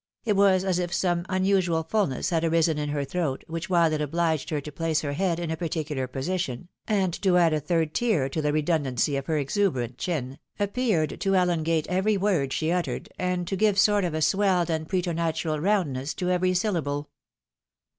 It 0.25 0.35
was 0.35 0.63
as 0.63 0.79
if 0.79 0.91
some 0.91 1.27
unusual 1.29 1.83
fulness 1.83 2.31
had 2.31 2.43
arisen 2.43 2.79
in 2.79 2.89
her 2.89 3.05
throat, 3.05 3.43
which, 3.45 3.69
while 3.69 3.93
it 3.93 4.01
obliged 4.01 4.49
her 4.49 4.59
to 4.59 4.71
place 4.71 5.01
her 5.01 5.13
head 5.13 5.37
in 5.39 5.51
a 5.51 5.55
particular 5.55 6.07
position, 6.07 6.69
and 6.87 7.13
to 7.21 7.37
add 7.37 7.53
a 7.53 7.59
third 7.59 7.93
tier 7.93 8.27
to 8.27 8.41
the 8.41 8.51
redundancy 8.51 9.15
of 9.15 9.27
her 9.27 9.37
exuberant 9.37 9.99
chin, 9.99 10.39
ap 10.59 10.73
peared 10.73 11.19
to 11.21 11.35
elongate 11.35 11.85
every 11.87 12.17
word 12.17 12.51
she 12.51 12.71
uttered, 12.71 13.09
and 13.19 13.47
to 13.47 13.55
give 13.55 13.75
a 13.75 13.77
sort 13.77 14.03
of 14.03 14.23
swelled 14.23 14.71
and 14.71 14.89
preternatural 14.89 15.59
roundness 15.59 16.15
to 16.15 16.31
every 16.31 16.53
syUable. 16.53 17.05